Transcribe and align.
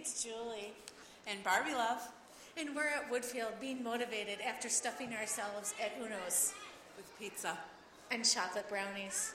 It's 0.00 0.24
Julie. 0.24 0.72
And 1.26 1.44
Barbie 1.44 1.74
Love. 1.74 2.00
And 2.56 2.74
we're 2.74 2.86
at 2.86 3.12
Woodfield 3.12 3.60
being 3.60 3.84
motivated 3.84 4.40
after 4.40 4.70
stuffing 4.70 5.12
ourselves 5.12 5.74
at 5.78 5.92
Uno's 6.02 6.54
with 6.96 7.04
pizza 7.18 7.58
and 8.10 8.24
chocolate 8.24 8.66
brownies. 8.70 9.34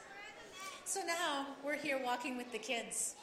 So 0.84 1.02
now 1.06 1.46
we're 1.64 1.78
here 1.78 2.02
walking 2.04 2.36
with 2.36 2.52
the 2.52 2.58
kids. 2.58 3.14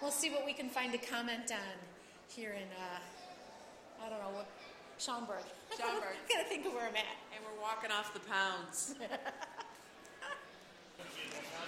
We'll 0.00 0.10
see 0.10 0.30
what 0.30 0.46
we 0.46 0.54
can 0.54 0.70
find 0.70 0.92
to 0.92 0.98
comment 0.98 1.52
on 1.52 1.76
here 2.34 2.52
in, 2.52 2.62
uh, 2.62 4.06
I 4.06 4.08
don't 4.08 4.20
know, 4.20 4.34
what, 4.34 4.46
Schaumburg. 4.96 5.44
Schaumburg. 5.76 6.16
Gotta 6.32 6.48
think 6.48 6.64
of 6.64 6.72
where 6.72 6.88
I'm 6.88 6.96
at. 6.96 7.18
And 7.36 7.44
we're 7.44 7.60
walking 7.60 7.90
off 7.90 8.14
the 8.14 8.20
pounds. 8.20 8.94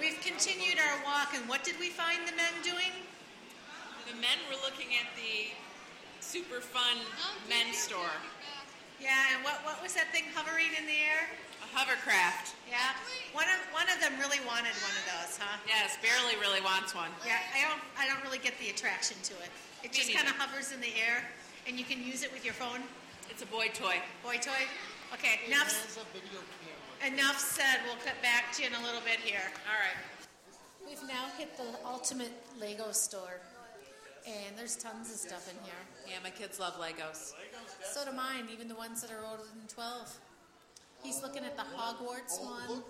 We've 0.01 0.19
continued 0.23 0.79
our 0.79 1.05
walk, 1.05 1.35
and 1.35 1.47
what 1.47 1.63
did 1.63 1.79
we 1.79 1.91
find 1.91 2.27
the 2.27 2.35
men 2.35 2.55
doing? 2.63 2.91
The 4.15 4.23
men 4.23 4.39
were 4.47 4.63
looking 4.63 4.95
at 4.95 5.11
the 5.19 5.51
super 6.23 6.63
fun 6.63 7.03
men's 7.51 7.75
store. 7.75 8.15
Yeah, 9.03 9.11
and 9.35 9.43
what, 9.43 9.59
what 9.67 9.83
was 9.83 9.91
that 9.99 10.07
thing 10.15 10.31
hovering 10.31 10.71
in 10.79 10.87
the 10.87 11.03
air? 11.03 11.35
A 11.67 11.69
hovercraft. 11.75 12.55
Yeah, 12.71 12.95
one 13.35 13.51
of 13.51 13.59
one 13.75 13.91
of 13.91 13.99
them 13.99 14.15
really 14.23 14.39
wanted 14.47 14.71
one 14.87 14.95
of 14.95 15.05
those, 15.11 15.35
huh? 15.35 15.59
Yes, 15.67 15.99
barely 15.99 16.39
really 16.39 16.63
wants 16.63 16.95
one. 16.95 17.11
Yeah, 17.27 17.43
I 17.59 17.67
don't 17.67 17.83
I 17.99 18.07
don't 18.07 18.23
really 18.23 18.39
get 18.39 18.55
the 18.63 18.71
attraction 18.71 19.19
to 19.27 19.35
it. 19.43 19.51
It 19.83 19.91
Me 19.91 19.99
just 19.99 20.15
kind 20.15 20.31
of 20.31 20.39
hovers 20.39 20.71
in 20.71 20.79
the 20.79 20.95
air, 20.95 21.27
and 21.67 21.75
you 21.75 21.83
can 21.83 21.99
use 21.99 22.23
it 22.23 22.31
with 22.31 22.47
your 22.47 22.55
phone. 22.55 22.87
It's 23.27 23.43
a 23.43 23.51
boy 23.51 23.75
toy. 23.75 23.99
Boy 24.23 24.39
toy. 24.39 24.63
Okay, 25.11 25.43
enough 25.51 25.75
enough 27.03 27.39
said. 27.43 27.83
We'll 27.83 27.99
cut 28.07 28.15
back 28.23 28.55
to 28.55 28.63
you 28.63 28.71
in 28.71 28.79
a 28.79 28.85
little 28.87 29.03
bit 29.03 29.19
here. 29.19 29.51
All 29.67 29.75
right. 29.75 29.99
We've 30.87 31.03
now 31.09 31.27
hit 31.37 31.57
the 31.57 31.75
ultimate 31.85 32.33
Lego 32.61 32.93
store, 32.93 33.41
and 34.27 34.57
there's 34.57 34.77
tons 34.77 35.13
of 35.13 35.17
stuff 35.17 35.49
in 35.51 35.57
here. 35.65 35.83
Yeah, 36.09 36.17
my 36.23 36.31
kids 36.31 36.59
love 36.59 36.75
Legos. 36.81 37.33
So 37.85 38.05
do 38.05 38.13
mine, 38.13 38.49
even 38.53 38.69
the 38.69 38.75
ones 38.75 39.03
that 39.03 39.11
are 39.11 39.25
older 39.25 39.45
than 39.45 39.69
12. 39.69 40.19
He's 41.03 41.23
looking 41.23 41.45
at 41.45 41.57
the 41.57 41.65
Hogwarts 41.77 42.41
one 42.41 42.83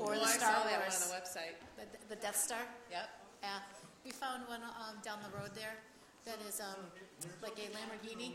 or 0.00 0.14
the 0.14 0.20
oh, 0.20 0.24
I 0.24 0.32
Star 0.32 0.54
saw 0.54 0.64
that 0.64 0.80
one 0.80 0.88
Wars. 0.88 1.02
on 1.02 1.08
the 1.08 1.14
website. 1.14 1.54
The, 1.76 2.14
the 2.14 2.20
Death 2.20 2.36
Star. 2.36 2.64
Yep. 2.90 3.08
Yeah, 3.42 3.58
we 4.04 4.10
found 4.10 4.48
one 4.48 4.62
um, 4.62 4.96
down 5.04 5.18
the 5.20 5.36
road 5.36 5.50
there 5.54 5.76
that 6.24 6.38
is 6.48 6.60
um, 6.60 6.80
like 7.42 7.58
a 7.58 7.68
Lamborghini. 7.76 8.32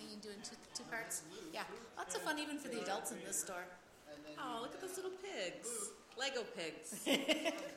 You 0.00 0.16
doing 0.22 0.40
two, 0.42 0.56
two 0.74 0.84
parts? 0.84 1.22
Yeah, 1.52 1.62
lots 1.98 2.14
of 2.14 2.22
fun 2.22 2.38
even 2.38 2.58
for 2.58 2.68
the 2.68 2.80
adults 2.80 3.12
in 3.12 3.18
this 3.26 3.40
store. 3.40 3.66
Oh, 4.38 4.60
look 4.62 4.74
at 4.74 4.80
those 4.80 4.96
little 4.96 5.12
pigs. 5.22 5.68
Lego 6.18 6.42
pigs. 6.56 7.06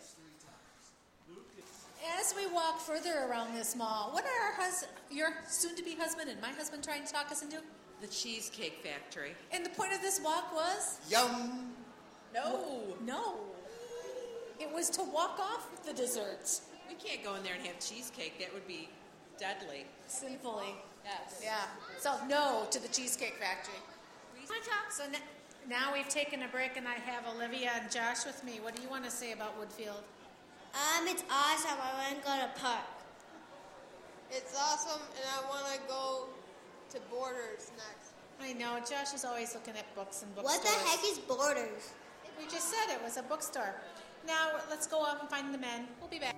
As 2.19 2.33
we 2.35 2.47
walk 2.47 2.79
further 2.79 3.25
around 3.29 3.55
this 3.55 3.75
mall, 3.75 4.09
what 4.13 4.23
are 4.23 4.45
our 4.47 4.53
hus- 4.53 4.85
your 5.11 5.29
soon-to-be 5.47 5.95
husband 5.95 6.29
and 6.29 6.39
my 6.41 6.49
husband 6.51 6.83
trying 6.83 7.05
to 7.05 7.11
talk 7.11 7.31
us 7.31 7.41
into? 7.41 7.57
the 8.01 8.07
Cheesecake 8.07 8.79
Factory. 8.81 9.35
And 9.51 9.65
the 9.65 9.69
point 9.71 9.91
of 9.91 9.99
this 10.01 10.21
walk 10.23 10.53
was 10.55 10.99
Yum. 11.09 11.73
No. 12.33 12.95
no, 13.05 13.33
it 14.57 14.73
was 14.73 14.89
to 14.91 15.03
walk 15.03 15.37
off 15.37 15.69
with 15.69 15.83
the 15.85 15.91
desserts 15.93 16.61
We 16.87 16.95
can't 16.95 17.21
go 17.25 17.35
in 17.35 17.43
there 17.43 17.55
and 17.55 17.65
have 17.67 17.77
cheesecake. 17.81 18.39
That 18.39 18.53
would 18.53 18.65
be 18.67 18.87
deadly. 19.37 19.85
sinfully. 20.07 20.75
Yes. 21.03 21.41
Yeah. 21.43 21.65
So 21.99 22.15
no 22.29 22.67
to 22.71 22.79
the 22.81 22.87
Cheesecake 22.87 23.35
Factory. 23.37 23.73
So 24.89 25.03
n- 25.03 25.15
now 25.67 25.91
we've 25.93 26.07
taken 26.09 26.43
a 26.43 26.47
break, 26.47 26.77
and 26.77 26.87
I 26.87 26.93
have 26.95 27.25
Olivia 27.35 27.71
and 27.81 27.91
Josh 27.91 28.25
with 28.25 28.41
me. 28.45 28.59
What 28.61 28.75
do 28.77 28.81
you 28.81 28.89
want 28.89 29.03
to 29.05 29.11
say 29.11 29.33
about 29.33 29.59
Woodfield? 29.59 30.03
Um, 30.73 31.07
it's 31.07 31.23
awesome. 31.29 31.77
I 31.81 31.93
want 31.97 32.21
to 32.21 32.27
go 32.27 32.35
to 32.37 32.61
park. 32.61 32.85
It's 34.31 34.55
awesome, 34.55 35.01
and 35.15 35.25
I 35.25 35.49
want 35.49 35.65
to 35.73 35.79
go 35.87 36.27
to 36.91 36.99
Borders 37.09 37.71
next. 37.75 38.13
I 38.41 38.53
know 38.53 38.79
Josh 38.79 39.13
is 39.13 39.25
always 39.25 39.53
looking 39.53 39.75
at 39.75 39.93
books 39.95 40.21
and 40.21 40.33
bookstores. 40.35 40.63
What 40.63 40.63
the 40.63 40.89
heck 40.89 41.03
is 41.11 41.19
Borders? 41.19 41.93
We 42.37 42.45
just 42.45 42.69
said 42.69 42.93
it 42.93 43.01
was 43.03 43.17
a 43.17 43.23
bookstore. 43.23 43.75
Now 44.25 44.51
let's 44.69 44.87
go 44.87 45.05
out 45.05 45.19
and 45.19 45.29
find 45.29 45.53
the 45.53 45.57
men. 45.57 45.87
We'll 45.99 46.09
be 46.09 46.19
back. 46.19 46.35